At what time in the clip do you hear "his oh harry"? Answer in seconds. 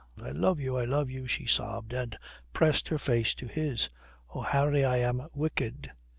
3.45-4.83